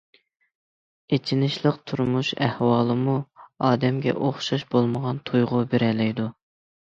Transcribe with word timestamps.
ئېچىنىشلىق 1.15 1.75
تۇرمۇش 1.91 2.31
ئەھۋالىمۇ 2.45 3.17
ئادەمگە 3.67 4.15
ئوخشاش 4.29 4.65
بولمىغان 4.73 5.23
تۇيغۇ 5.31 5.61
بېرەلەيدۇ. 5.75 6.27